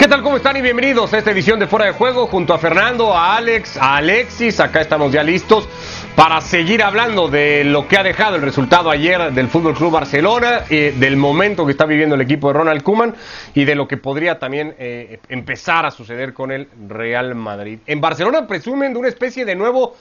[0.00, 0.22] ¿Qué tal?
[0.22, 0.56] ¿Cómo están?
[0.56, 3.96] Y bienvenidos a esta edición de Fuera de Juego junto a Fernando, a Alex, a
[3.96, 4.58] Alexis.
[4.58, 5.68] Acá estamos ya listos
[6.16, 10.64] para seguir hablando de lo que ha dejado el resultado ayer del Fútbol Club Barcelona,
[10.70, 13.14] eh, del momento que está viviendo el equipo de Ronald Koeman
[13.52, 17.80] y de lo que podría también eh, empezar a suceder con el Real Madrid.
[17.84, 19.96] En Barcelona presumen de una especie de nuevo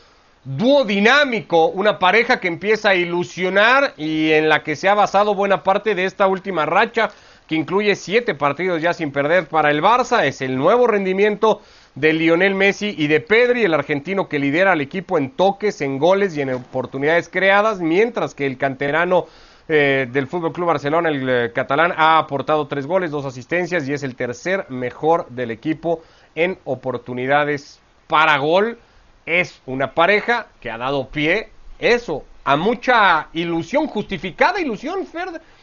[0.45, 5.35] dúo dinámico, una pareja que empieza a ilusionar y en la que se ha basado
[5.35, 7.09] buena parte de esta última racha
[7.49, 10.23] que incluye siete partidos ya sin perder para el Barça.
[10.23, 11.61] Es el nuevo rendimiento
[11.95, 15.97] de Lionel Messi y de Pedri, el argentino que lidera al equipo en toques, en
[15.97, 19.25] goles y en oportunidades creadas, mientras que el canterano
[19.67, 23.93] eh, del Fútbol Club Barcelona, el eh, catalán, ha aportado tres goles, dos asistencias y
[23.93, 26.03] es el tercer mejor del equipo
[26.35, 28.77] en oportunidades para gol.
[29.25, 35.07] Es una pareja que ha dado pie, eso, a mucha ilusión, justificada ilusión,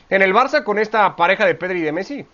[0.09, 2.27] en el Barça con esta pareja de Pedri y de Messi.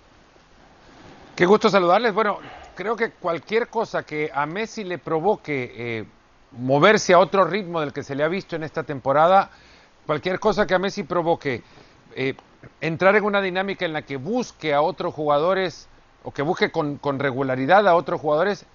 [1.35, 2.13] Qué gusto saludarles.
[2.13, 2.39] Bueno,
[2.75, 6.05] creo que cualquier cosa que a Messi le provoque eh,
[6.53, 9.51] moverse a otro ritmo del que se le ha visto en esta temporada,
[10.07, 11.63] cualquier cosa que a Messi provoque
[12.15, 12.35] eh,
[12.81, 15.89] entrar en una dinámica en la que busque a otros jugadores
[16.25, 18.67] o que busque con, con regularidad a otros jugadores,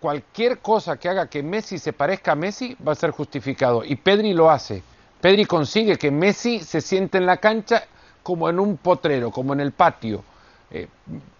[0.00, 3.84] cualquier cosa que haga que Messi se parezca a Messi va a ser justificado.
[3.84, 4.82] Y Pedri lo hace.
[5.20, 7.84] Pedri consigue que Messi se siente en la cancha
[8.26, 10.24] como en un potrero, como en el patio.
[10.68, 10.88] Eh,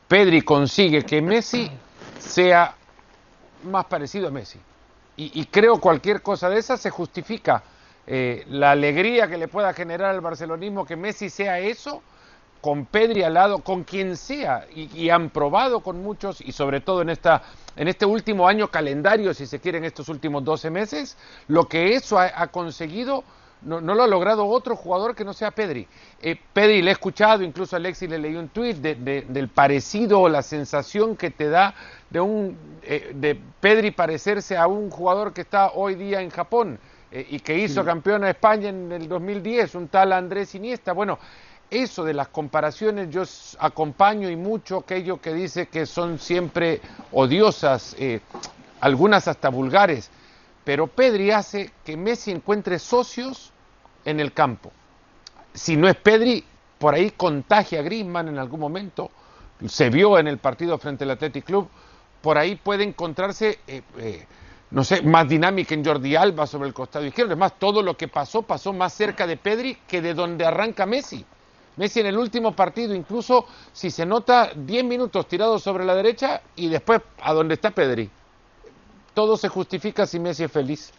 [0.06, 1.68] Pedri consigue que Messi
[2.16, 2.76] sea
[3.64, 4.60] más parecido a Messi.
[5.16, 7.64] Y, creo cualquier cosa de esa se justifica.
[8.06, 12.02] Eh, la alegría que le pueda generar al barcelonismo que Messi sea eso,
[12.60, 17.02] con Pedri al lado, con quien sea, y, han probado con muchos, y sobre todo
[17.02, 17.42] en, esta,
[17.74, 21.16] en este último año calendario, si se quiere, en estos últimos 12 meses,
[21.48, 23.24] lo que eso ha conseguido
[23.62, 25.86] no, lo ha logrado otro jugador que no sea Pedri.
[26.20, 30.28] Eh, Pedri le he escuchado, incluso a Alexis le leí un tuit del parecido o
[30.28, 31.74] la sensación que te da
[32.10, 36.78] de, un, eh, de Pedri parecerse a un jugador que está hoy día en Japón
[37.10, 40.92] eh, y que hizo campeón a España en el 2010, un tal Andrés Iniesta.
[40.92, 41.18] Bueno,
[41.68, 43.22] eso de las comparaciones yo
[43.58, 46.80] acompaño y mucho aquello que dice que son siempre
[47.10, 47.96] odiosas,
[48.80, 50.10] algunas hasta vulgares
[50.66, 53.52] pero Pedri hace que Messi encuentre socios
[54.04, 54.72] en el campo.
[55.54, 56.42] Si no es Pedri,
[56.76, 59.12] por ahí contagia a Griezmann en algún momento,
[59.64, 61.68] se vio en el partido frente al Athletic Club,
[62.20, 64.26] por ahí puede encontrarse, eh, eh,
[64.72, 67.34] no sé, más dinámica en Jordi Alba sobre el costado izquierdo.
[67.34, 71.24] Además, todo lo que pasó pasó más cerca de Pedri que de donde arranca Messi.
[71.76, 76.42] Messi en el último partido, incluso si se nota 10 minutos tirados sobre la derecha
[76.56, 78.10] y después a donde está Pedri
[79.16, 80.92] todo se justifica si Messi es feliz.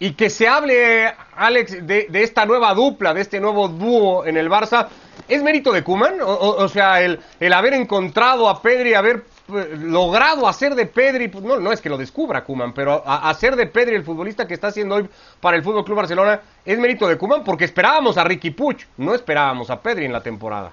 [0.00, 4.50] Y que se hable, Alex, de, esta nueva dupla, de este nuevo dúo en el
[4.50, 4.88] Barça,
[5.28, 6.16] ¿es mérito de Kuman?
[6.20, 7.20] O, sea, el,
[7.52, 9.22] haber encontrado a Pedri, haber
[9.54, 13.54] eh, logrado hacer de Pedri, pues, no, no es que lo descubra Kuman, pero hacer
[13.54, 15.08] de Pedri el futbolista que está haciendo hoy
[15.40, 17.44] para el Fútbol Club Barcelona, ¿es mérito de Kuman?
[17.44, 20.72] Porque esperábamos a Ricky Puch, no esperábamos a Pedri en la temporada.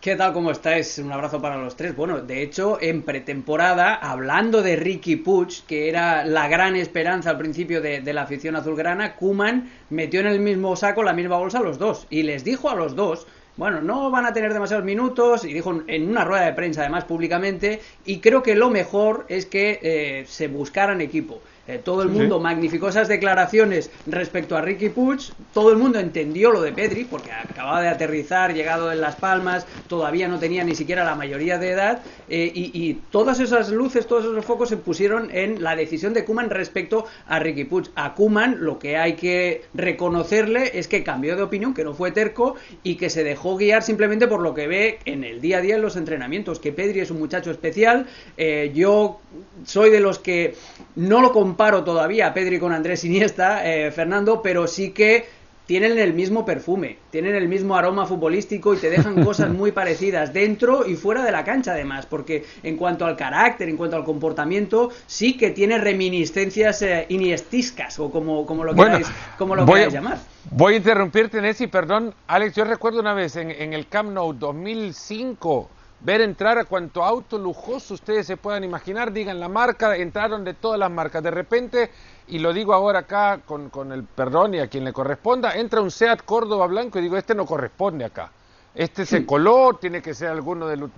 [0.00, 0.32] ¿Qué tal?
[0.34, 0.98] ¿Cómo estáis?
[0.98, 1.96] Un abrazo para los tres.
[1.96, 7.38] Bueno, de hecho, en pretemporada, hablando de Ricky Puig, que era la gran esperanza al
[7.38, 11.62] principio de, la afición azulgrana, Kuman metió en el mismo saco la misma bolsa a
[11.62, 13.26] los dos y les dijo a los dos
[13.56, 17.04] bueno, no van a tener demasiados minutos, y dijo en una rueda de prensa además
[17.04, 21.40] públicamente, y creo que lo mejor es que eh, se buscaran equipo.
[21.68, 25.18] Eh, todo el mundo magnificó esas declaraciones respecto a Ricky Puig,
[25.52, 29.66] todo el mundo entendió lo de Pedri, porque acababa de aterrizar, llegado en Las Palmas,
[29.88, 34.24] todavía no tenía ni siquiera la mayoría de edad, eh, y, todas esas luces, todos
[34.24, 37.90] esos focos se pusieron en la decisión de Kuman respecto a Ricky Puig.
[37.96, 42.12] A Kuman lo que hay que reconocerle es que cambió de opinión, que no fue
[42.12, 45.60] terco y que se dejó guiar simplemente por lo que ve en el día a
[45.60, 48.06] día en los entrenamientos, que Pedri es un muchacho especial,
[48.36, 49.20] eh, yo
[49.64, 50.54] soy de los que
[50.94, 55.24] no lo comparo todavía a Pedri con Andrés Iniesta, eh, Fernando, pero sí que
[55.64, 60.34] tienen el mismo perfume, tienen el mismo aroma futbolístico y te dejan cosas muy parecidas
[60.34, 64.04] dentro y fuera de la cancha además, porque en cuanto al carácter, en cuanto al
[64.04, 69.06] comportamiento, sí que tiene reminiscencias eh, iniestiscas o como, como lo queráis,
[69.38, 70.18] como lo queráis llamar.
[70.50, 72.12] Voy a interrumpirte, Nessi, perdón.
[72.26, 75.70] Alex, yo recuerdo una vez en, en el Camp Nou 2005
[76.00, 80.54] ver entrar a cuanto auto lujoso ustedes se puedan imaginar, digan la marca, entraron de
[80.54, 81.22] todas las marcas.
[81.22, 81.90] De repente,
[82.28, 85.80] y lo digo ahora acá con, con el perdón y a quien le corresponda, entra
[85.80, 88.30] un SEAT Córdoba blanco y digo, este no corresponde acá.
[88.74, 90.90] Este se coló, tiene que ser alguno del,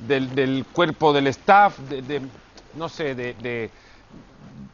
[0.00, 2.22] del, del cuerpo del staff, de,
[2.74, 3.70] no sé, de,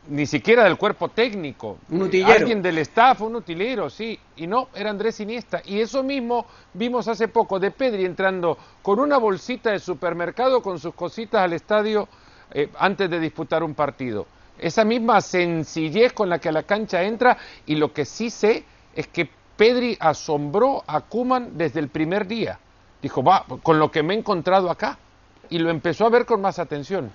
[0.09, 1.79] ni siquiera del cuerpo técnico.
[1.91, 2.33] Un utilero.
[2.33, 4.19] Alguien del staff, un utilero, sí.
[4.37, 5.63] Y no, era Andrés Iniesta.
[5.65, 10.79] Y eso mismo vimos hace poco de Pedri entrando con una bolsita de supermercado con
[10.79, 12.09] sus cositas al estadio
[12.53, 14.27] eh, antes de disputar un partido.
[14.59, 17.37] Esa misma sencillez con la que a la cancha entra
[17.67, 22.59] y lo que sí sé es que Pedri asombró a Kuman desde el primer día.
[23.03, 24.99] Dijo, va, con lo que me he encontrado acá.
[25.49, 27.11] Y lo empezó a ver con más atención.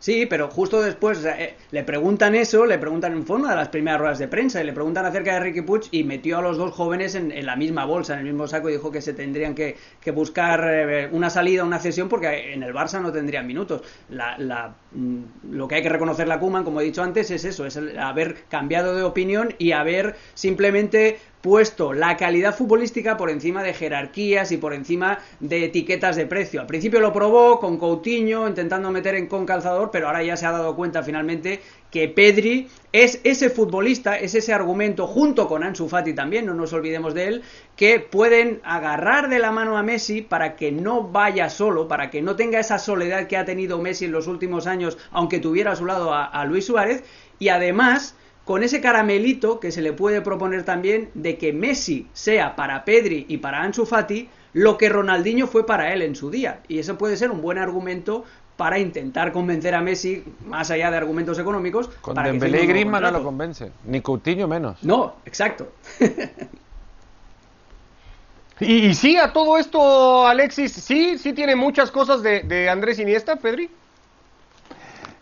[0.00, 4.00] Sí, pero justo después eh, le preguntan eso, le preguntan en forma de las primeras
[4.00, 6.72] ruedas de prensa y le preguntan acerca de Ricky Puig y metió a los dos
[6.72, 9.76] jóvenes en, la misma bolsa, en el mismo saco y dijo que se tendrían que,
[10.14, 13.82] buscar eh, una salida, una cesión porque en el Barça no tendrían minutos.
[14.08, 17.66] La, mm, lo que hay que reconocer la Kuman, como he dicho antes, es eso,
[17.66, 23.74] es haber cambiado de opinión y haber simplemente puesto la calidad futbolística por encima de
[23.74, 26.60] jerarquías y por encima de etiquetas de precio.
[26.60, 30.46] Al principio lo probó con Coutinho, intentando meter en con calzador, pero ahora ya se
[30.46, 31.60] ha dado cuenta finalmente
[31.90, 36.72] que Pedri es ese futbolista, es ese argumento, junto con Ansu Fati también, no nos
[36.72, 37.42] olvidemos de él,
[37.74, 42.22] que pueden agarrar de la mano a Messi para que no vaya solo, para que
[42.22, 45.76] no tenga esa soledad que ha tenido Messi en los últimos años, aunque tuviera a
[45.76, 47.02] su lado a, a Luis Suárez,
[47.38, 48.14] y además
[48.50, 53.26] con ese caramelito que se le puede proponer también de que Messi sea para Pedri
[53.28, 56.58] y para Ansu Fati lo que Ronaldinho fue para él en su día.
[56.66, 58.24] Y eso puede ser un buen argumento
[58.56, 61.90] para intentar convencer a Messi, más allá de argumentos económicos.
[62.00, 64.82] Con para Dembélé y Griezmann no lo convence, ni Coutinho menos.
[64.82, 65.68] No, exacto.
[68.58, 73.36] y, sí, a todo esto, Alexis, sí, sí tiene muchas cosas de, de Andrés Iniesta,
[73.36, 73.70] Pedri.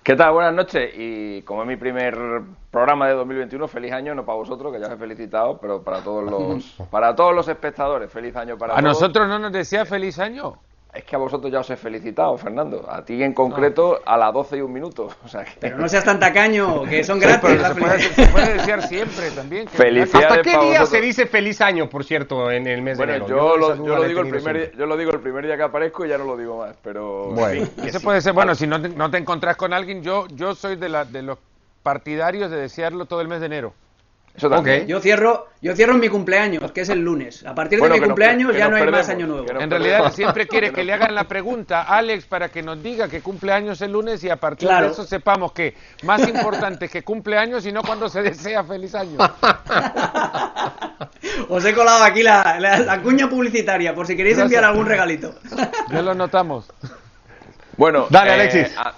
[0.09, 0.33] ¿Qué tal?
[0.33, 0.91] Buenas noches.
[0.97, 2.17] Y como es mi primer
[2.71, 6.01] programa de 2021, feliz año, no para vosotros, que ya os he felicitado, pero para
[6.01, 8.79] todos los, para todos los espectadores, feliz año para todos.
[8.79, 10.61] ¿A nosotros no nos decía feliz año?
[10.95, 12.87] Es que a vosotros ya os he felicitado, Fernando.
[12.91, 15.09] A ti en concreto a las 12 y un minuto.
[15.25, 17.51] O sea Pero no seas tan tacaño, que son gratis.
[18.15, 19.69] se, puede, desear siempre también.
[19.69, 23.29] ¿Hasta qué día se dice feliz año, por cierto, en el mes de enero?
[23.29, 26.07] Yo, lo, yo lo digo el primer, yo lo digo el primer día que aparezco
[26.07, 26.77] y ya no lo digo más.
[26.83, 28.33] Pero bueno, eso puede ser.
[28.33, 31.23] Bueno, si no te, no te encontrás con alguien, yo, yo soy de, la, de
[31.23, 31.39] los
[31.83, 33.75] partidarios de desearlo todo el mes de enero.
[34.87, 37.45] Yo cierro, yo cierro en mi cumpleaños, que es el lunes.
[37.45, 39.47] A partir de mi cumpleaños ya no hay más año nuevo.
[39.59, 43.09] En realidad siempre quiere que le hagan la pregunta a Alex para que nos diga
[43.09, 45.75] que cumpleaños el lunes y a partir de eso sepamos que
[46.05, 49.19] más importante es que cumpleaños y no cuando se desea feliz año.
[51.49, 55.35] Os he colado aquí la, cuña publicitaria por si queréis enviar algún regalito.
[55.91, 56.71] Ya lo notamos.
[57.77, 58.93] Bueno, dale, eh, Alexis a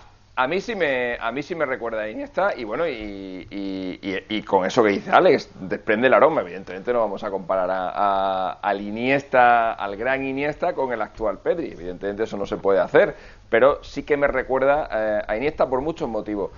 [0.46, 4.64] mí sí me, a mí sí me recuerda a Iniesta y bueno, y, y, con
[4.64, 6.40] eso que dice Alex, desprende el aroma.
[6.40, 11.72] Evidentemente no vamos a comparar a, al Iniesta, al gran Iniesta con el actual Pedri.
[11.72, 13.16] Evidentemente eso no se puede hacer,
[13.48, 16.50] pero sí que me recuerda eh, a Iniesta por muchos motivos.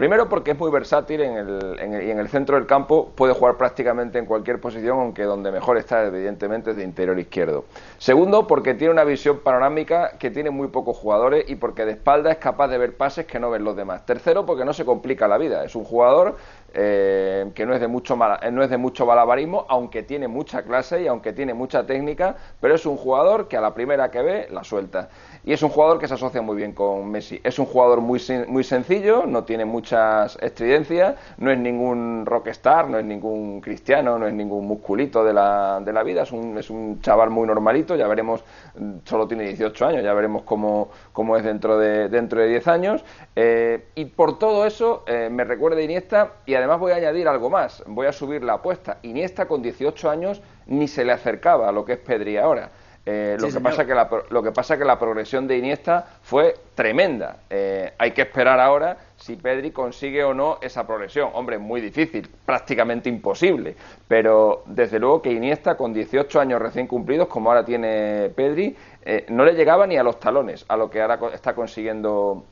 [0.00, 3.34] Primero porque es muy versátil en el, en y en el centro del campo puede
[3.34, 7.66] jugar prácticamente en cualquier posición, aunque donde mejor está evidentemente es de interior izquierdo.
[7.98, 12.30] Segundo porque tiene una visión panorámica que tiene muy pocos jugadores y porque de espalda
[12.32, 14.06] es capaz de ver pases que no ven los demás.
[14.06, 16.36] Tercero porque no se complica la vida, es un jugador
[16.72, 21.02] eh, que no es, de mucho no es de mucho balabarismo, aunque tiene mucha clase
[21.02, 24.48] y aunque tiene mucha técnica, pero es un jugador que a la primera que ve
[24.50, 25.10] la suelta.
[25.44, 27.40] Y es un jugador que se asocia muy bien con Messi.
[27.42, 32.98] Es un jugador muy, muy sencillo, no tiene muchas estridencias, no es ningún rockstar, no
[32.98, 36.68] es ningún cristiano, no es ningún musculito de la, de la vida, es un, es
[36.68, 38.44] un chaval muy normalito, ya veremos,
[38.78, 42.68] mm, solo tiene 18 años, ya veremos cómo, cómo es dentro de, dentro de 10
[42.68, 43.04] años.
[43.34, 47.48] Eh, y por todo eso eh, me recuerda Iniesta y además voy a añadir algo
[47.48, 48.98] más, voy a subir la apuesta.
[49.02, 52.70] Iniesta con 18 años ni se le acercaba a lo que es Pedri ahora.
[53.06, 56.54] Eh, lo, que pasa que la, lo que pasa que la progresión de Iniesta fue
[56.74, 57.38] tremenda.
[57.48, 61.30] Eh, hay que esperar ahora si Pedri consigue o no esa progresión.
[61.32, 63.74] Hombre, muy difícil, prácticamente imposible.
[64.06, 69.24] Pero desde luego que Iniesta, con 18 años recién cumplidos, como ahora tiene Pedri, eh,
[69.30, 72.44] no le llegaba ni a los talones a lo que ahora está consiguiendo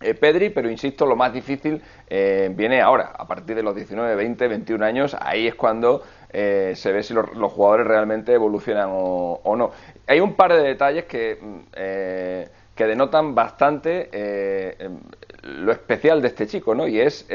[0.00, 1.80] Pedri, pero insisto, lo más difícil
[2.10, 6.92] viene ahora, a partir de los 19, 20, 21 años, ahí es cuando eh, se
[6.92, 9.70] ve si los, jugadores realmente evolucionan o, no.
[10.06, 14.98] Hay un par de detalles que, mm, eh, que denotan bastante eh, em,
[15.42, 16.86] lo especial de este chico, ¿no?
[16.88, 17.26] Y es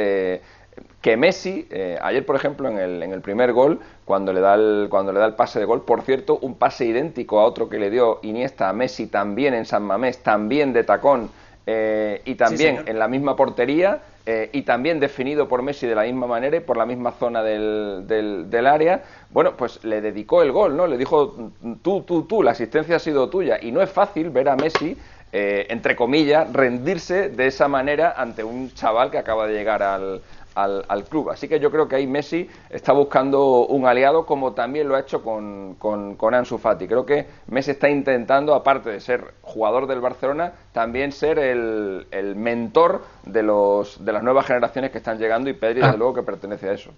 [1.01, 1.67] que Messi,
[2.01, 5.19] ayer por ejemplo en el, en el primer gol, cuando le, da el, cuando le
[5.19, 8.19] da el pase de gol, por cierto, un pase idéntico a otro que le dio
[8.23, 11.29] Iniesta a Messi también en San Mamés, también de tacón
[11.67, 16.27] y también en la misma portería, eh, y también definido por Messi de la misma
[16.27, 20.75] manera y por la misma zona del, del, área, bueno, pues le dedicó el gol,
[20.77, 20.87] ¿no?
[20.87, 23.57] Le dijo, tú, tú, tú, la asistencia ha sido tuya.
[23.61, 24.97] Y no es fácil ver a Messi
[25.29, 30.21] entre comillas, rendirse de esa manera ante un chaval que acaba de llegar al,
[30.57, 31.29] al, club.
[31.29, 35.01] Así que yo creo que ahí Messi está buscando un aliado como también lo ha
[35.01, 36.87] hecho con, con, Ansu Fati.
[36.87, 42.35] Creo que Messi está intentando, aparte de ser jugador del Barcelona, también ser el, el
[42.35, 45.97] mentor de, los, de las nuevas generaciones que están llegando y Pedri, desde ah.
[45.97, 46.91] luego, que pertenece a eso.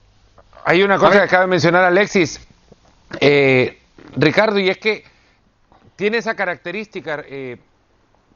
[0.63, 2.45] Hay una cosa que acaba de mencionar Alexis,
[3.19, 3.77] eh,
[4.15, 5.03] Ricardo, y es que
[5.95, 7.57] tiene esa característica, eh,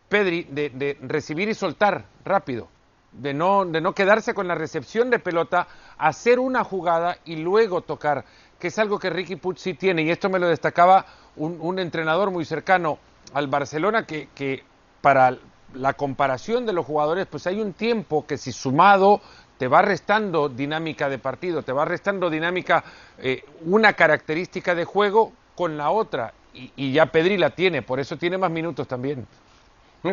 [0.09, 2.67] Pedri, de recibir y soltar rápido
[3.13, 5.67] de no, de no quedarse con la recepción de pelota,
[5.97, 8.25] hacer una jugada y luego tocar,
[8.59, 11.05] que es algo que Ricky Puig sí tiene, y esto me lo destacaba
[11.35, 12.97] un, entrenador muy cercano
[13.33, 14.63] al Barcelona, que, que,
[15.01, 15.37] para
[15.73, 19.21] la comparación de los jugadores, pues hay un tiempo que si sumado
[19.57, 22.83] te va restando dinámica de partido, te va restando dinámica,
[23.17, 27.99] eh, una característica de juego con la otra, y, y ya Pedri la tiene, por
[27.99, 29.27] eso tiene más minutos también.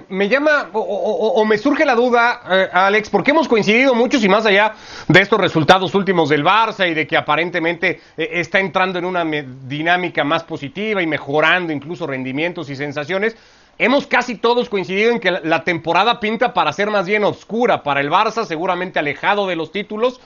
[0.08, 4.46] Me llama o, me surge la duda, eh, Alex, porque hemos coincidido muchos y más
[4.46, 4.74] allá
[5.08, 9.24] de estos resultados últimos del Barça y de que aparentemente eh, está entrando en una
[9.24, 13.36] dinámica más positiva y mejorando incluso rendimientos y sensaciones.
[13.78, 18.00] Hemos casi todos coincidido en que la temporada pinta para ser más bien oscura para
[18.00, 20.20] el Barça, seguramente alejado de los títulos.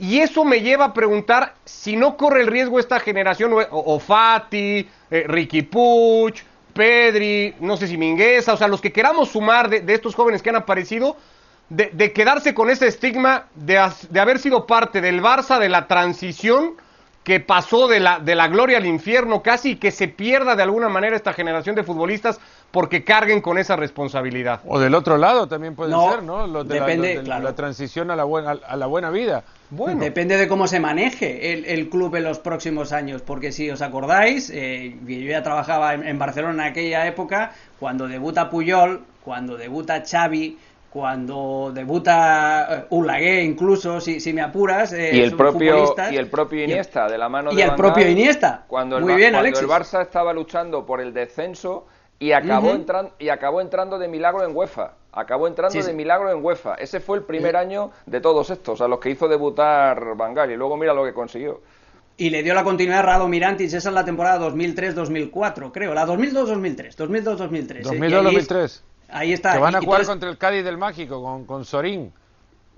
[0.00, 4.88] Y eso me lleva a preguntar si no corre el riesgo esta generación, o, Fati,
[5.12, 6.42] eh, Ricky Puch,
[6.76, 10.50] Pedri, no sé si Mingueza, o sea, los que queramos sumar de, estos jóvenes que
[10.50, 11.16] han aparecido,
[11.68, 16.74] de, quedarse con ese estigma de, haber sido parte del Barça, de la transición
[17.24, 20.62] que pasó de la, de la gloria al infierno casi y que se pierda de
[20.62, 22.38] alguna manera esta generación de futbolistas
[22.70, 24.60] porque carguen con esa responsabilidad.
[24.66, 26.64] O del otro lado también puede ser, ¿no?
[26.64, 29.44] depende, la, la transición a la buena, a la buena vida.
[29.70, 30.00] Bueno.
[30.00, 34.50] Depende de cómo se maneje el, club en los próximos años, porque si os acordáis,
[34.50, 40.56] eh, yo ya trabajaba en, Barcelona en aquella época, cuando debuta Puyol, cuando debuta Xavi,
[40.90, 44.92] cuando debuta uh, Ulagué incluso, si, si me apuras.
[44.92, 48.08] Eh, y, el propio, y el propio Iniesta, de la mano de Y el propio
[48.08, 48.64] Iniesta.
[48.68, 51.86] Cuando, Muy bien, cuando el Barça estaba luchando por el descenso
[52.18, 54.92] y acabó, entrando, y acabó entrando de milagro en UEFA.
[55.12, 56.74] Acabó entrando de milagro en UEFA.
[56.74, 60.50] Ese fue el primer año de todos estos, a los que hizo debutar Bangal.
[60.50, 61.60] Y luego mira lo que consiguió.
[62.18, 65.92] Y le dio la continuidad a Rado Mirantis, esa es la temporada 2003-2004, creo.
[65.92, 66.96] La 2002-2003.
[66.96, 67.82] 2002-2003.
[67.82, 68.80] 2002-2003.
[69.08, 69.52] Ahí está.
[69.52, 72.12] Que van a jugar contra el Cádiz del Mágico, con, con Sorín.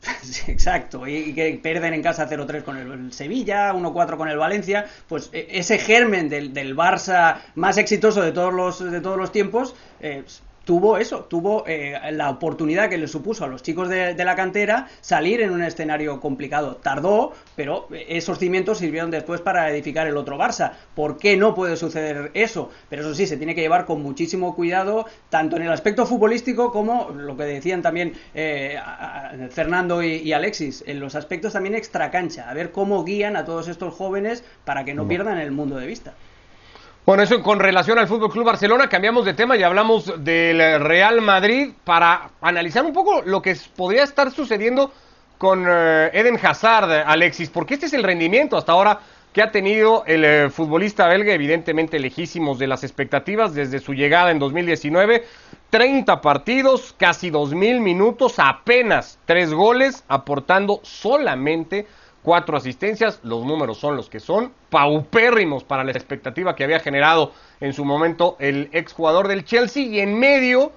[0.47, 5.31] exacto, y, que pierden en casa 0-3 con el, Sevilla, 1-4 con el Valencia, pues
[5.33, 9.75] e, ese germen del, del, Barça más exitoso de todos los, de todos los tiempos,
[10.01, 10.23] eh,
[10.69, 14.87] tuvo eso, tuvo eh, la oportunidad que le supuso a los chicos de, la cantera
[15.01, 16.77] salir en un escenario complicado.
[16.77, 20.73] Tardó, pero esos cimientos sirvieron después para edificar el otro Barça.
[20.95, 22.69] ¿Por qué no puede suceder eso?
[22.91, 26.71] Pero eso sí, se tiene que llevar con muchísimo cuidado, tanto en el aspecto futbolístico
[26.71, 28.79] como lo que decían también eh,
[29.49, 33.95] Fernando y, Alexis, en los aspectos también extracancha, a ver cómo guían a todos estos
[33.95, 36.13] jóvenes para que no pierdan el mundo de vista.
[37.09, 41.23] Bueno, eso con relación al Fútbol Club Barcelona, cambiamos de tema y hablamos del Real
[41.23, 44.93] Madrid para analizar un poco lo que podría estar sucediendo
[45.39, 49.01] con eh, Eden Hazard, Alexis, porque este es el rendimiento hasta ahora
[49.33, 54.31] que ha tenido el eh, futbolista belga, evidentemente lejísimos de las expectativas desde su llegada
[54.31, 55.25] en 2019.
[55.71, 61.87] 30 partidos, casi 2.000 minutos, apenas 3 goles, aportando solamente
[62.29, 67.33] cuatro asistencias, los números son los que son, paupérrimos para la expectativa que había generado
[67.59, 70.73] en su momento el exjugador del Chelsea y en medio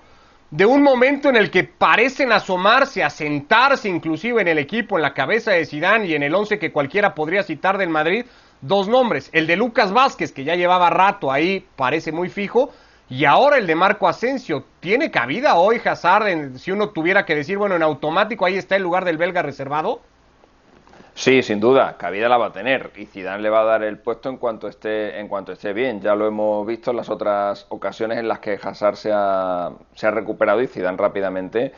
[0.49, 5.13] de un momento en el que parecen asomarse, asentarse inclusive en el equipo, en la
[5.13, 8.23] cabeza de Zidane y en el once que cualquiera podría citar del Madrid,
[8.61, 12.71] dos nombres, el de Lucas Vázquez que ya llevaba rato ahí, parece muy fijo,
[13.09, 17.57] y ahora el de Marco Asensio, ¿tiene cabida hoy Hazard si uno tuviera que decir,
[17.57, 19.99] bueno, en automático ahí está el lugar del belga reservado?
[21.21, 23.99] Sí, sin duda, cabida la va a tener y Zidane le va a dar el
[23.99, 26.01] puesto en cuanto esté en cuanto esté bien.
[26.01, 30.07] Ya lo hemos visto en las otras ocasiones en las que Hazard se ha, se
[30.07, 31.73] ha recuperado y Zidane rápidamente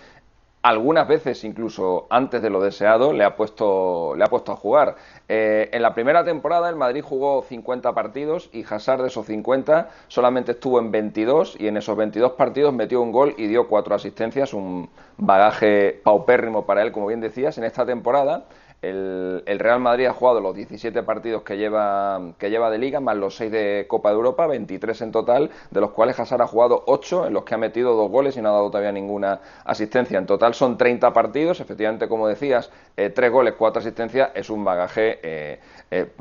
[0.61, 4.95] algunas veces incluso antes de lo deseado le ha puesto, le ha puesto a jugar.
[5.27, 9.89] Eh, en la primera temporada el Madrid jugó 50 partidos y Hazard de esos 50
[10.07, 13.93] solamente estuvo en 22 y en esos 22 partidos metió un gol y dio cuatro
[13.93, 18.45] asistencias, un bagaje paupérrimo para él, como bien decías, en esta temporada
[18.83, 23.15] el, Real Madrid ha jugado los 17 partidos que lleva, que lleva de liga, más
[23.15, 26.83] los 6 de Copa de Europa, 23 en total, de los cuales Hazard ha jugado
[26.87, 30.17] 8, en los que ha metido dos goles y no ha dado todavía ninguna asistencia.
[30.17, 34.65] En total son 30 partidos, efectivamente, como decías, eh, 3 goles, 4 asistencias, es un
[34.65, 35.59] bagaje eh,
[35.89, 36.11] eh,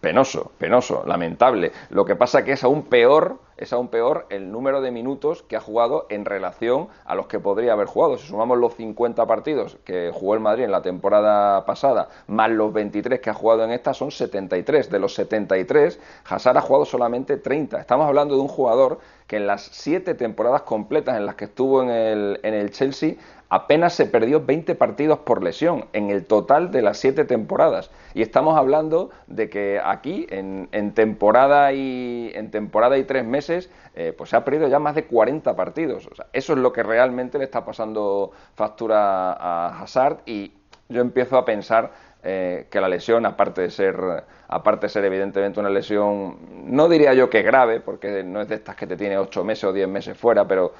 [0.00, 1.72] penoso, penoso, lamentable.
[1.90, 5.56] Lo que pasa que es aún peor es aún peor el número de minutos que
[5.56, 8.18] ha jugado en relación a los que podría haber jugado.
[8.18, 12.72] Si sumamos los 50 partidos que jugó el Madrid en la temporada pasada, más los
[12.72, 14.90] 23 que ha jugado en esta, son 73.
[14.90, 17.80] De los 73, Hazard ha jugado solamente 30.
[17.80, 21.82] Estamos hablando de un jugador que en las siete temporadas completas en las que estuvo
[21.82, 23.14] en el, en el Chelsea
[23.48, 27.90] apenas se perdió 20 partidos por lesión en el total de las siete temporadas.
[28.14, 34.12] Y estamos hablando de que aquí, en, temporada, y, en temporada y tres meses, eh,
[34.16, 36.08] pues se ha perdido ya más de 40 partidos.
[36.32, 40.52] eso es lo que realmente le está pasando factura a Hazard y
[40.88, 45.58] yo empiezo a pensar eh, que la lesión, aparte de ser aparte de ser evidentemente
[45.58, 46.36] una lesión,
[46.66, 49.64] no diría yo que grave, porque no es de estas que te tiene ocho meses
[49.64, 50.72] o diez meses fuera, pero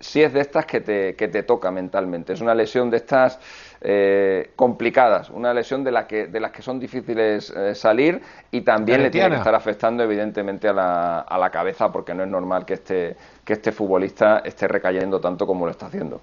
[0.00, 2.32] sí es de estas que te, que te toca mentalmente.
[2.32, 3.38] Es una lesión de estas
[3.80, 8.62] eh, complicadas, una lesión de, la que, de las que son difíciles eh, salir y
[8.62, 12.28] también le tiene que estar afectando evidentemente a la, a la cabeza porque no es
[12.28, 16.20] normal que este, que este futbolista esté recayendo tanto como lo está haciendo.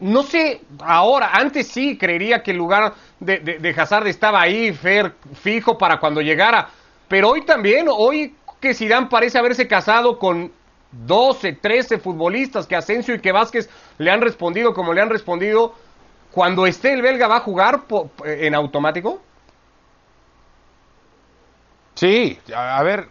[0.00, 5.12] No sé, ahora, antes sí creería que el lugar de, de, Hazard estaba ahí, fer,
[5.34, 6.70] fijo para cuando llegara,
[7.08, 10.50] pero hoy también, hoy que Zidane parece haberse casado con
[11.04, 15.74] 12, 13 futbolistas que Asensio y que Vázquez le han respondido como le han respondido,
[16.32, 17.82] cuando esté el belga va a jugar
[18.24, 19.20] en automático?
[21.94, 23.08] Sí, a ver,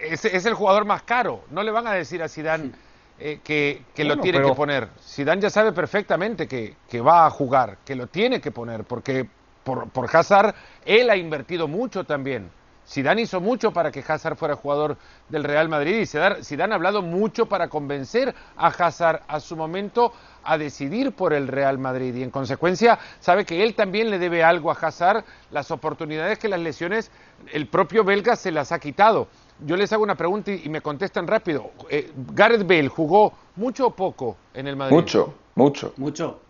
[0.00, 1.44] es, es, el jugador más caro.
[1.50, 2.70] No le van a decir a Zidane
[3.18, 4.88] eh, que, lo tiene que poner.
[5.02, 9.28] Zidane ya sabe perfectamente que, que, va a jugar, que lo tiene que poner, porque
[9.64, 10.54] por, por Hazard
[10.84, 12.48] él ha invertido mucho también.
[12.88, 14.96] Zidane hizo mucho para que Hazard fuera jugador
[15.28, 20.12] del Real Madrid y Zidane ha hablado mucho para convencer a Hazard a su momento
[20.42, 24.42] a decidir por el Real Madrid y en consecuencia sabe que él también le debe
[24.42, 27.10] algo a Hazard las oportunidades que las lesiones
[27.52, 29.28] el propio belga se las ha quitado.
[29.60, 31.72] Yo les hago una pregunta y, me contestan rápido.
[31.90, 34.96] Eh, Gareth Bale jugó mucho o poco en el Madrid?
[34.96, 35.92] Mucho, mucho.
[35.96, 36.40] Mucho.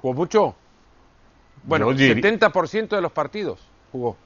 [0.00, 0.54] ¿Jugó mucho?
[1.64, 3.58] Bueno, 70% de los partidos
[3.90, 4.16] jugó.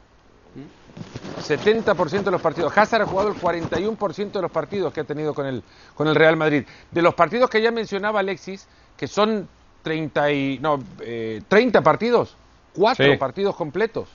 [1.36, 2.76] 70% de los partidos.
[2.76, 5.62] Hazard ha jugado el 41% de los partidos que ha tenido con el,
[5.94, 6.64] con el Real Madrid.
[6.90, 9.48] De los partidos que ya mencionaba Alexis, que son
[9.82, 12.36] 30, y, no, 30 eh, partidos,
[12.74, 14.08] cuatro partidos completos.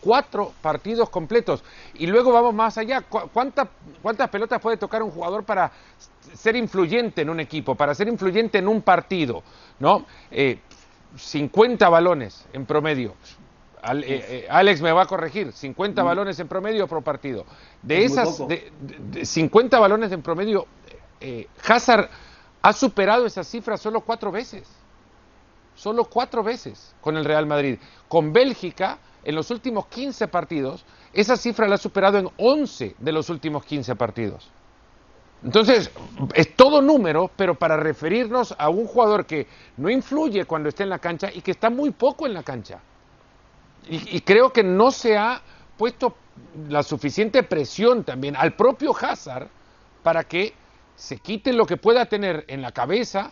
[0.00, 1.64] Cuatro partidos completos.
[1.94, 3.02] Y luego vamos más allá.
[3.02, 3.68] ¿Cuántas,
[4.00, 5.72] ¿Cuántas pelotas puede tocar un jugador para
[6.34, 9.42] ser influyente en un equipo, para ser influyente en un partido?
[9.80, 10.06] ¿no?
[11.16, 13.14] 50 eh, balones en promedio.
[13.82, 16.06] Eh, eh, Alex me va a corregir, 50 mm.
[16.06, 17.44] balones en promedio por partido.
[17.82, 18.72] De esas, de,
[19.24, 20.66] 50 balones en promedio,
[21.20, 22.08] eh, Hazard
[22.62, 24.68] ha superado esa cifra solo cuatro veces.
[25.74, 27.78] Solo cuatro veces con el Real Madrid.
[28.08, 33.12] Con Bélgica, en los últimos 15 partidos, esa cifra la ha superado en 11 de
[33.12, 34.50] los últimos 15 partidos.
[35.44, 35.92] Entonces,
[36.34, 40.88] es todo número, pero para referirnos a un jugador que no influye cuando esté en
[40.88, 42.80] la cancha y que está muy poco en la cancha.
[43.90, 45.40] Y, creo que no se ha
[45.78, 46.14] puesto
[46.68, 49.48] la suficiente presión también al propio Hazard
[50.02, 50.52] para que
[50.94, 53.30] se quite lo que pueda tener en la cabeza,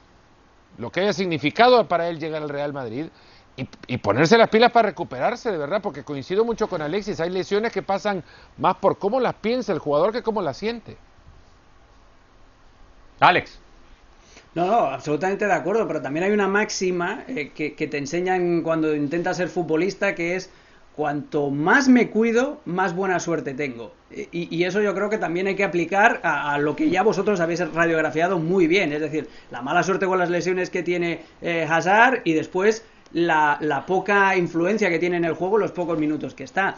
[0.78, 3.06] lo que haya significado para él llegar al Real Madrid
[3.56, 7.30] y, y, ponerse las pilas para recuperarse de verdad, porque coincido mucho con Alexis, hay
[7.30, 8.24] lesiones que pasan
[8.56, 10.96] más por cómo las piensa el jugador que cómo las siente.
[13.20, 13.58] Alex.
[14.56, 18.96] No, no, absolutamente de acuerdo, pero también hay una máxima eh, que, te enseñan cuando
[18.96, 20.48] intentas ser futbolista que es
[20.94, 23.92] cuanto más me cuido, más buena suerte tengo.
[24.32, 27.70] Y, eso yo creo que también hay que aplicar a, lo que ya vosotros habéis
[27.74, 32.22] radiografiado muy bien, es decir, la mala suerte con las lesiones que tiene eh, Hazard
[32.24, 36.44] y después la, la poca influencia que tiene en el juego los pocos minutos que
[36.44, 36.76] está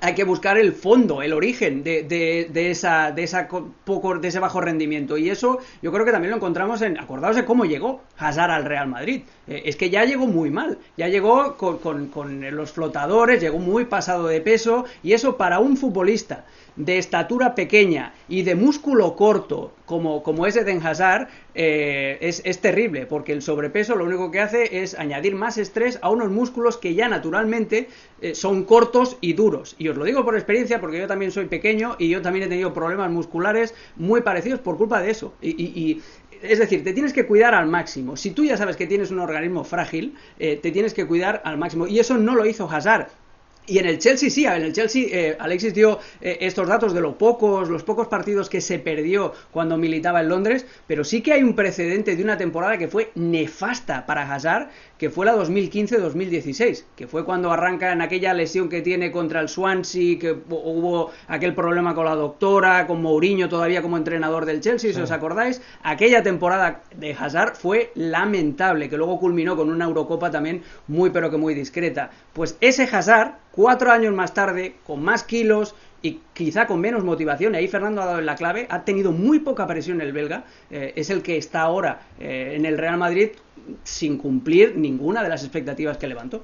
[0.00, 4.38] hay que buscar el fondo, el origen de, de, esa, de, esa poco, de ese
[4.38, 5.18] bajo rendimiento.
[5.18, 8.64] Y eso yo creo que también lo encontramos en, acordaos de cómo llegó Hazard al
[8.64, 9.22] Real Madrid.
[9.46, 13.58] Eh, es que ya llegó muy mal, ya llegó con, con, con, los flotadores, llegó
[13.58, 14.84] muy pasado de peso.
[15.02, 16.44] Y eso para un futbolista
[16.84, 23.06] de estatura pequeña y de músculo corto, como, como es Hazard, eh, es, es, terrible,
[23.06, 26.94] porque el sobrepeso lo único que hace es añadir más estrés a unos músculos que
[26.94, 27.88] ya naturalmente
[28.22, 29.76] eh, son cortos y duros.
[29.78, 32.48] Y os lo digo por experiencia, porque yo también soy pequeño y yo también he
[32.48, 35.34] tenido problemas musculares muy parecidos por culpa de eso.
[35.42, 36.00] Y,
[36.42, 38.16] es decir, te tienes que cuidar al máximo.
[38.16, 41.58] Si tú ya sabes que tienes un organismo frágil, eh, te tienes que cuidar al
[41.58, 41.86] máximo.
[41.86, 43.08] Y eso no lo hizo Hazard
[43.66, 47.00] Y en el Chelsea sí, en el Chelsea eh, Alexis dio eh, estos datos de
[47.00, 51.34] los pocos, los pocos partidos que se perdió cuando militaba en Londres, pero sí que
[51.34, 56.84] hay un precedente de una temporada que fue nefasta para Hazard, que fue la 2015-2016,
[56.94, 61.54] que fue cuando arranca en aquella lesión que tiene contra el Swansea, que hubo aquel
[61.54, 66.22] problema con la doctora, con Mourinho todavía como entrenador del Chelsea, si os acordáis, aquella
[66.22, 71.38] temporada de Hazard fue lamentable, que luego culminó con una Eurocopa también muy pero que
[71.38, 72.10] muy discreta.
[72.34, 77.54] Pues ese Hazard, cuatro años más tarde, con más kilos, y quizá con menos motivación,
[77.54, 80.92] y ahí Fernando ha dado la clave, ha tenido muy poca presión el belga, eh,
[80.96, 83.30] es el que está ahora eh, en el Real Madrid
[83.84, 86.42] sin cumplir ninguna de las expectativas que levantó.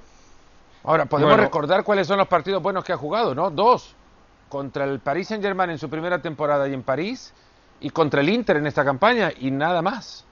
[0.85, 3.51] Ahora, podemos recordar cuáles son los partidos buenos que ha jugado, ¿no?
[3.51, 3.95] Dos,
[4.49, 7.33] contra el Paris Saint Germain en su primera temporada y en París,
[7.81, 10.25] y contra el Inter en esta campaña, y nada más.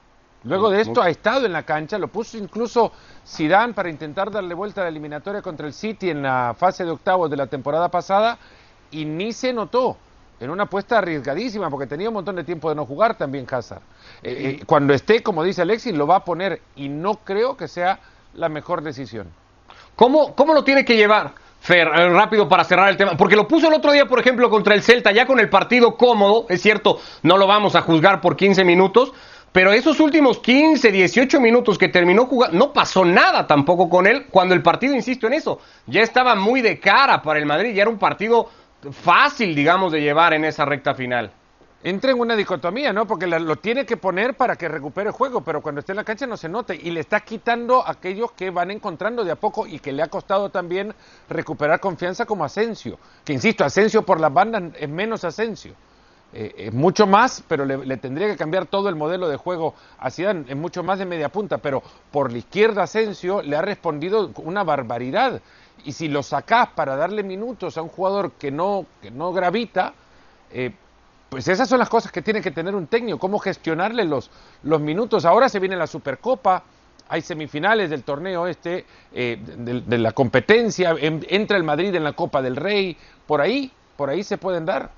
[0.44, 2.92] Luego de esto ha estado en la cancha, lo puso incluso
[3.26, 6.90] Zidane para intentar darle vuelta a la eliminatoria contra el City en la fase de
[6.90, 8.38] octavos de la temporada pasada
[8.94, 9.96] y ni se notó
[10.38, 13.82] en una apuesta arriesgadísima porque tenía un montón de tiempo de no jugar también Hazard.
[14.22, 17.66] Eh, eh, cuando esté, como dice Alexis, lo va a poner y no creo que
[17.66, 17.98] sea
[18.34, 19.26] la mejor decisión.
[19.96, 21.32] ¿Cómo, cómo lo tiene que llevar?
[21.60, 24.48] Fer, eh, rápido para cerrar el tema, porque lo puso el otro día, por ejemplo,
[24.48, 28.20] contra el Celta, ya con el partido cómodo, es cierto, no lo vamos a juzgar
[28.20, 29.12] por 15 minutos,
[29.50, 34.26] pero esos últimos 15, 18 minutos que terminó jugando, no pasó nada tampoco con él,
[34.30, 37.82] cuando el partido, insisto en eso, ya estaba muy de cara para el Madrid, ya
[37.82, 38.50] era un partido
[38.92, 41.30] fácil, digamos, de llevar en esa recta final.
[41.82, 43.06] Entra en una dicotomía, ¿no?
[43.06, 46.04] Porque lo tiene que poner para que recupere el juego, pero cuando esté en la
[46.04, 49.36] cancha no se note y le está quitando a aquellos que van encontrando de a
[49.36, 50.94] poco y que le ha costado también
[51.28, 52.98] recuperar confianza como Asensio.
[53.22, 55.74] Que insisto, Asensio por las bandas es menos Asensio.
[56.36, 60.10] Eh, es mucho más, pero le, tendría que cambiar todo el modelo de juego a
[60.10, 64.32] Zidane, es mucho más de media punta, pero por la izquierda Asensio le ha respondido
[64.38, 65.40] una barbaridad
[65.84, 69.94] y si lo sacás para darle minutos a un jugador que no, que no gravita,
[70.50, 70.72] eh,
[71.28, 74.30] pues esas son las cosas que tiene que tener un técnico, cómo gestionarle los,
[74.62, 75.24] los minutos.
[75.24, 76.62] Ahora se viene la Supercopa,
[77.08, 82.40] hay semifinales del torneo este, eh, de, la competencia, entra el Madrid en la Copa
[82.40, 84.90] del Rey, por ahí, por ahí se pueden dar.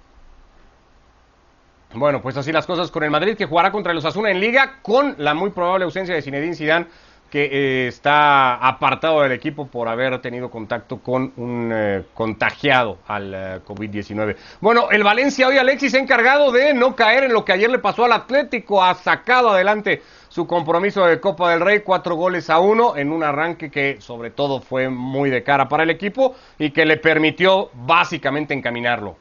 [1.94, 4.80] Bueno, pues así las cosas con el Madrid, que jugará contra los Asuna en Liga,
[4.82, 6.86] con la muy probable ausencia de Zinedine Zidane
[7.30, 13.34] que eh, está apartado del equipo por haber tenido contacto con un eh, contagiado al
[13.34, 14.36] eh, COVID-19.
[14.60, 17.78] Bueno, el Valencia hoy Alexis ha encargado de no caer en lo que ayer le
[17.78, 22.60] pasó al Atlético, ha sacado adelante su compromiso de Copa del Rey, cuatro goles a
[22.60, 26.70] uno en un arranque que sobre todo fue muy de cara para el equipo y
[26.70, 29.16] que le permitió básicamente encaminarlo.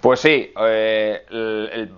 [0.00, 1.90] Pues sí, el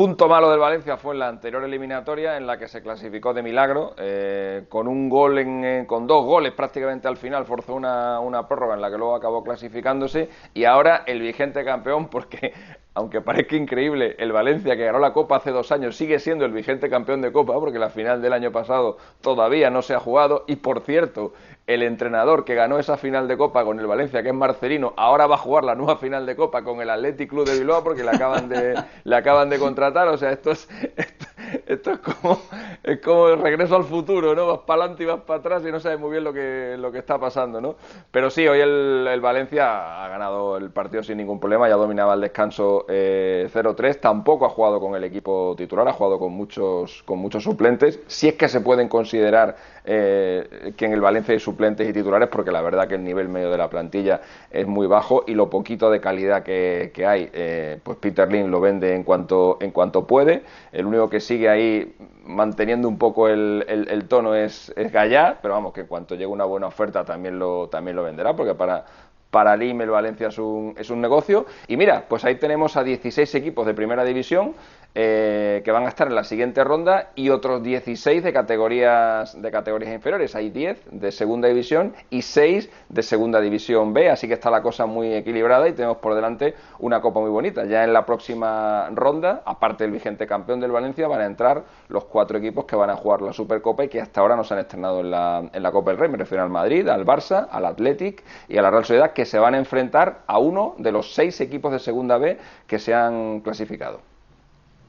[0.00, 3.42] punto malo del Valencia fue en la anterior eliminatoria en la que se clasificó de
[3.42, 8.18] milagro eh, con un gol en, eh, con dos goles prácticamente al final forzó una,
[8.18, 12.54] una prórroga en la que luego acabó clasificándose y ahora el vigente campeón porque
[12.94, 16.52] aunque parezca increíble, el Valencia que ganó la Copa hace dos años sigue siendo el
[16.52, 20.44] vigente campeón de Copa, porque la final del año pasado todavía no se ha jugado.
[20.48, 21.32] Y por cierto,
[21.68, 25.28] el entrenador que ganó esa final de Copa con el Valencia, que es Marcelino, ahora
[25.28, 28.02] va a jugar la nueva final de Copa con el Athletic Club de Bilbao porque
[28.02, 28.74] le acaban de,
[29.04, 30.08] le acaban de contratar.
[30.08, 31.26] O sea, esto es, esto,
[31.66, 32.40] es como
[32.82, 34.46] es como el regreso al futuro, ¿no?
[34.46, 36.90] Vas para adelante y vas para atrás y no sabes muy bien lo que, lo
[36.90, 37.76] que está pasando, ¿no?
[38.10, 42.14] Pero sí, hoy el, el Valencia ha ganado el partido sin ningún problema, ya dominaba
[42.14, 43.90] el descanso 0-3.
[43.90, 48.00] Eh, Tampoco ha jugado con el equipo titular, ha jugado con muchos, con muchos suplentes.
[48.06, 52.28] Si es que se pueden considerar eh, que en el Valencia hay suplentes y titulares,
[52.28, 55.50] porque la verdad que el nivel medio de la plantilla es muy bajo y lo
[55.50, 60.06] poquito de calidad que, hay, eh, pues Peter Lin lo vende en cuanto, en cuanto
[60.06, 60.42] puede.
[60.72, 65.72] El único que sigue ahí manteniendo un poco el, tono es, es Gallá, pero vamos,
[65.72, 68.84] que en cuanto llegue una buena oferta también lo, también lo venderá, porque para
[69.30, 71.46] para Lim el Valencia es un, es un negocio.
[71.68, 74.54] Y mira, pues ahí tenemos a 16 equipos de primera división
[74.94, 79.50] eh, que van a estar en la siguiente ronda y otros 16 de categorías, de
[79.50, 80.34] categorías inferiores.
[80.34, 84.62] Hay 10 de segunda división y 6 de segunda división B, así que está la
[84.62, 87.64] cosa muy equilibrada y tenemos por delante una copa muy bonita.
[87.66, 92.04] Ya en la próxima ronda, aparte del vigente campeón del Valencia, van a entrar los
[92.06, 94.60] cuatro equipos que van a jugar la Supercopa y que hasta ahora no se han
[94.60, 96.08] estrenado en la, en la Copa del Rey.
[96.08, 99.38] Me refiero al Madrid, al Barça, al Athletic y a la Real Sociedad, que se
[99.38, 103.40] van a enfrentar a uno de los seis equipos de segunda B que se han
[103.40, 104.09] clasificado.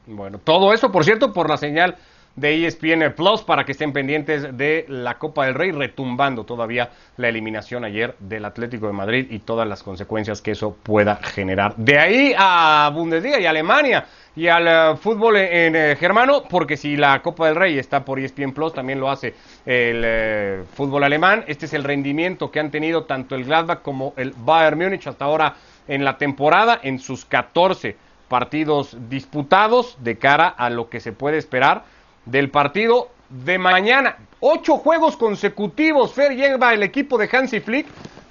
[0.08, 1.98] Bueno, todo eso, por cierto, por la señal
[2.36, 7.28] de ESPN Plus para que estén pendientes de la Copa del Rey, retumbando todavía la
[7.28, 11.76] eliminación ayer del Atlético de Madrid y todas las consecuencias que eso pueda generar.
[11.76, 16.96] De ahí a Bundesliga y Alemania y al eh, fútbol en, eh, germano, porque si
[16.96, 19.36] la Copa del Rey está por ESPN Plus, también lo hace
[19.66, 21.44] el eh, fútbol alemán.
[21.48, 25.26] Este es el rendimiento que han tenido tanto el Gladbach como el Bayern Múnich hasta
[25.26, 25.56] ahora
[25.88, 27.98] en la temporada, en sus 14
[28.32, 31.84] partidos disputados, de cara a lo que se puede esperar
[32.24, 34.16] del partido de mañana.
[34.40, 37.88] Ocho juegos consecutivos, Fer lleva el equipo de Hansi Flick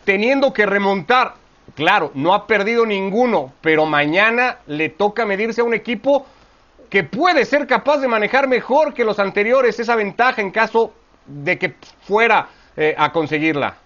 [0.07, 1.35] teniendo que remontar
[1.75, 6.27] Claro, no ha perdido ninguno, pero mañana le toca medirse a un equipo
[6.89, 10.93] que puede ser capaz de manejar mejor que los anteriores esa ventaja en caso
[11.27, 13.77] de que fuera eh, a conseguirla.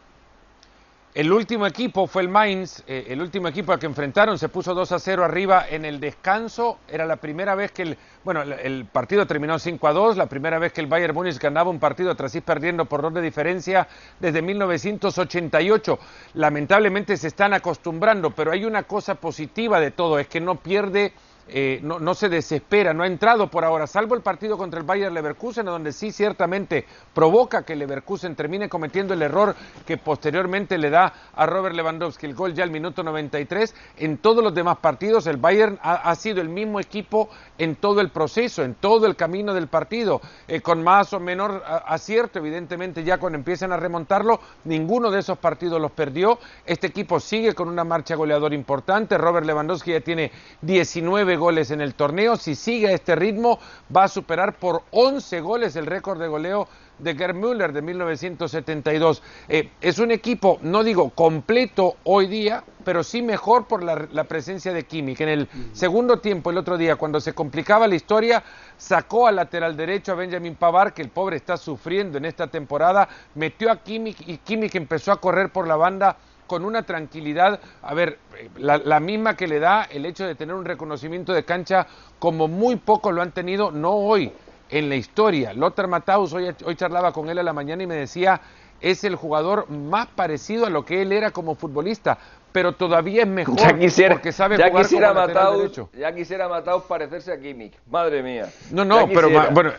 [1.14, 4.74] El último equipo fue el Mainz, eh, el último equipo al que enfrentaron se puso
[4.74, 6.78] 2 a 0 arriba en el descanso.
[6.88, 10.58] Era la primera vez que el, bueno, el, partido terminó 5 a 2, la primera
[10.58, 13.86] vez que el Bayern Múnich ganaba un partido tras ir perdiendo por dos de diferencia
[14.18, 16.00] desde 1988.
[16.34, 21.12] Lamentablemente se están acostumbrando, pero hay una cosa positiva de todo, es que no pierde
[21.46, 25.12] eh, no, se desespera, no ha entrado por ahora, salvo el partido contra el Bayern
[25.12, 29.54] Leverkusen, donde sí ciertamente provoca que Leverkusen termine cometiendo el error
[29.86, 33.74] que posteriormente le da a Robert Lewandowski el gol ya al minuto 93.
[33.98, 37.28] En todos los demás partidos, el Bayern ha, sido el mismo equipo
[37.58, 41.62] en todo el proceso, en todo el camino del partido, eh, con más o menor
[41.86, 46.38] acierto, evidentemente, ya cuando empiezan a remontarlo, ninguno de esos partidos los perdió.
[46.64, 49.18] Este equipo sigue con una marcha goleadora importante.
[49.18, 52.36] Robert Lewandowski ya tiene 19 goles en el torneo.
[52.36, 53.58] Si sigue este ritmo,
[53.94, 56.68] va a superar por 11 goles el récord de goleo
[56.98, 59.22] de Gerd Müller de 1972.
[59.48, 64.72] Eh, es un equipo, no digo completo hoy día, pero sí mejor por la, presencia
[64.72, 65.20] de Kimmich.
[65.20, 68.42] En el segundo tiempo, el otro día, cuando se complicaba la historia,
[68.76, 73.08] sacó al lateral derecho a Benjamin Pavar, que el pobre está sufriendo en esta temporada,
[73.34, 76.16] metió a Kimmich y Kimmich empezó a correr por la banda
[76.46, 78.18] con una tranquilidad, a ver,
[78.56, 81.86] la, misma que le da el hecho de tener un reconocimiento de cancha
[82.18, 84.32] como muy pocos lo han tenido, no hoy,
[84.70, 85.52] en la historia.
[85.52, 88.40] Lothar Matthaus, hoy, hoy charlaba con él a la mañana y me decía,
[88.80, 92.18] es el jugador más parecido a lo que él era como futbolista,
[92.52, 97.38] pero todavía es mejor porque sabe ya jugar quisiera como Ya quisiera Matthaus parecerse a
[97.38, 98.50] Kimmich, madre mía.
[98.70, 99.72] No, no, pero bueno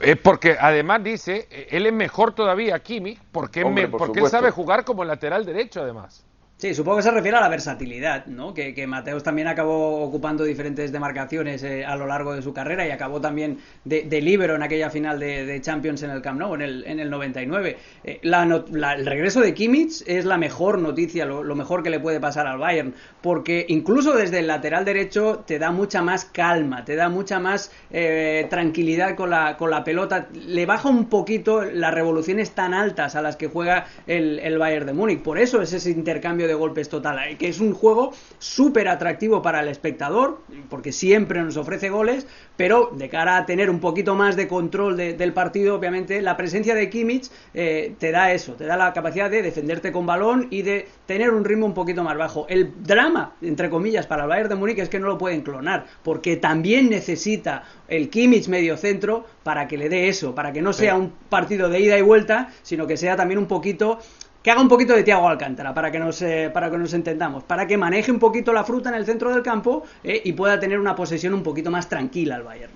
[0.00, 5.04] es porque además dice, él es mejor todavía, Kimi, porque, porque él sabe jugar como
[5.04, 6.24] lateral derecho además.
[6.58, 8.54] Sí, supongo que se refiere a la versatilidad, ¿no?
[8.54, 12.86] Que, que Mateos también acabó ocupando diferentes demarcaciones eh, a lo largo de su carrera
[12.86, 16.54] y acabó también de, de libero en aquella final de, Champions en el Camp Nou,
[16.54, 17.76] en el, en el 99.
[18.04, 22.46] Eh, el regreso de Kimmich es la mejor noticia, lo, mejor que le puede pasar
[22.46, 27.10] al Bayern, porque incluso desde el lateral derecho te da mucha más calma, te da
[27.10, 32.52] mucha más eh, tranquilidad con la, con la pelota, le baja un poquito las revoluciones
[32.52, 35.20] tan altas a las que juega el, el Bayern de Múnich.
[35.20, 39.42] Por eso es ese intercambio de golpes total, eh, que es un juego súper atractivo
[39.42, 44.14] para el espectador, porque siempre nos ofrece goles, pero de cara a tener un poquito
[44.14, 48.64] más de control del partido, obviamente, la presencia de Kimmich eh, te da eso, te
[48.64, 52.16] da la capacidad de defenderte con balón y de tener un ritmo un poquito más
[52.16, 52.46] bajo.
[52.48, 55.86] El drama, entre comillas, para el Bayern de Múnich es que no lo pueden clonar,
[56.02, 60.72] porque también necesita el Kimmich medio centro para que le dé eso, para que no
[60.72, 63.98] sea un partido de ida y vuelta, sino que sea también un poquito
[64.46, 67.42] que haga un poquito de Tiago Alcántara para que nos eh, para que nos entendamos,
[67.42, 70.60] para que maneje un poquito la fruta en el centro del campo eh, y pueda
[70.60, 72.72] tener una posesión un poquito más tranquila al Bayern.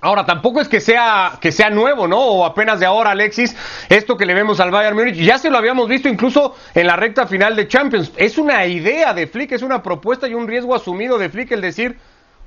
[0.00, 2.18] Ahora, tampoco es que sea, que sea nuevo, ¿no?
[2.18, 3.54] O apenas de ahora, Alexis,
[3.90, 6.96] esto que le vemos al Bayern Múnich, ya se lo habíamos visto incluso en la
[6.96, 8.10] recta final de Champions.
[8.16, 11.60] Es una idea de Flick, es una propuesta y un riesgo asumido de Flick el
[11.60, 11.98] decir,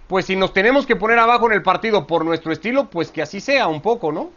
[0.08, 3.22] pues si nos tenemos que poner abajo en el partido por nuestro estilo, pues que
[3.22, 4.32] así sea un poco, ¿no?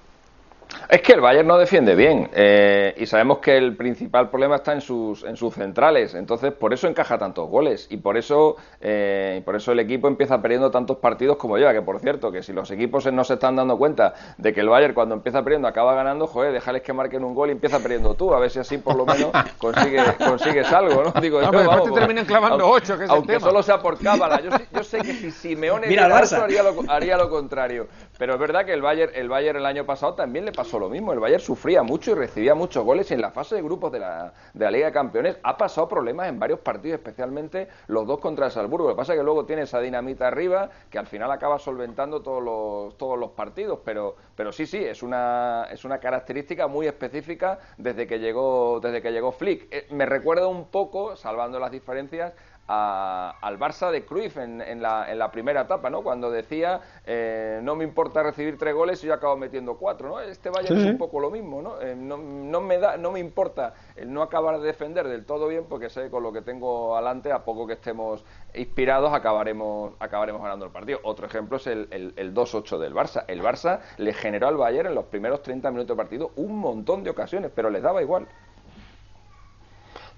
[0.88, 4.72] Es que el Bayern no defiende bien eh, y sabemos que el principal problema está
[4.72, 9.42] en sus, en sus centrales, entonces por eso encaja tantos goles y por eso, eh,
[9.44, 12.54] por eso el equipo empieza perdiendo tantos partidos como lleva, que por cierto, que si
[12.54, 15.94] los equipos no se están dando cuenta de que el Bayern cuando empieza perdiendo acaba
[15.94, 18.78] ganando, joder, déjales que marquen un gol y empieza perdiendo tú, a ver si así
[18.78, 21.20] por lo menos consigue, consigues algo, ¿no?
[21.20, 24.40] Digo, no, yo, te terminan clavando aunque, ocho, que es Aunque solo sea por cábala,
[24.40, 28.66] yo, yo, sé que si Simeone Mira, haría lo, haría lo contrario, pero es verdad
[28.66, 31.12] que el Bayern, el Bayern el año pasado también le pasó lo mismo.
[31.12, 34.00] El Bayern sufría mucho y recibía muchos goles y en la fase de grupos de
[34.00, 38.18] la, de la Liga de Campeones ha pasado problemas en varios partidos, especialmente los dos
[38.18, 38.88] contra el Salzburgo.
[38.88, 42.20] Lo que pasa es que luego tiene esa dinamita arriba que al final acaba solventando
[42.20, 43.78] todos los, todos los partidos.
[43.84, 49.00] Pero, pero sí, sí, es una, es una característica muy específica desde que llegó, desde
[49.00, 49.72] que llegó Flick.
[49.72, 52.32] Eh, me recuerda un poco, salvando las diferencias,
[52.68, 56.02] al Barça de Cruyff en, la, en, la, primera etapa, ¿no?
[56.02, 60.20] Cuando decía, eh, no me importa recibir tres goles y yo acabo metiendo cuatro, ¿no?
[60.20, 61.80] Este Bayern es un poco lo mismo, ¿no?
[61.80, 62.18] Eh, ¿no?
[62.18, 62.60] ¿no?
[62.60, 66.10] me da, no me importa el no acabar de defender del todo bien porque sé
[66.10, 68.22] con lo que tengo adelante, a poco que estemos
[68.54, 71.00] inspirados, acabaremos, acabaremos ganando el partido.
[71.04, 73.24] Otro ejemplo es el, el, el 2-8 del Barça.
[73.28, 77.02] El Barça le generó al Bayern en los primeros 30 minutos de partido un montón
[77.02, 78.28] de ocasiones, pero les daba igual.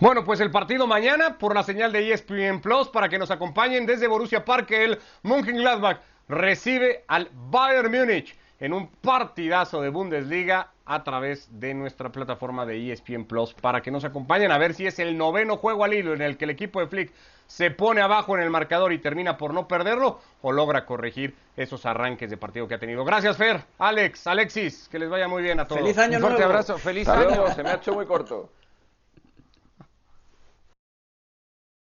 [0.00, 3.84] Bueno, pues el partido mañana por la señal de ESPN Plus para que nos acompañen
[3.84, 4.70] desde Borussia Park.
[4.70, 12.10] El Mönchengladbach recibe al Bayern Múnich en un partidazo de Bundesliga a través de nuestra
[12.10, 15.84] plataforma de ESPN Plus para que nos acompañen a ver si es el noveno juego
[15.84, 17.12] al hilo en el que el equipo de Flick
[17.46, 21.84] se pone abajo en el marcador y termina por no perderlo o logra corregir esos
[21.84, 23.04] arranques de partido que ha tenido.
[23.04, 25.80] Gracias Fer, Alex, Alexis, que les vaya muy bien a todos.
[25.82, 26.52] Feliz año Un fuerte nuevo.
[26.52, 27.30] abrazo, feliz Hasta año.
[27.36, 28.50] luego, se me ha hecho muy corto.